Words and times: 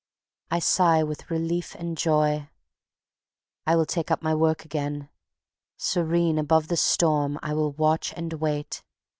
I 0.49 0.57
sigh 0.57 1.03
with 1.03 1.29
relief 1.29 1.75
and 1.75 1.95
joy. 1.95 2.49
I 3.67 3.75
will 3.75 3.85
take 3.85 4.09
up 4.09 4.23
my 4.23 4.33
work 4.33 4.65
again. 4.65 5.09
Serene 5.77 6.39
above 6.39 6.69
the 6.69 6.75
storm 6.75 7.37
I 7.43 7.53
will 7.53 7.73
watch 7.73 8.11
and 8.15 8.33
wait. 8.33 8.81